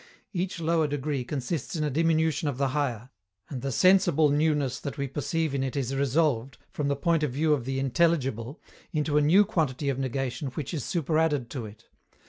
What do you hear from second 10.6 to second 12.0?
is superadded to it.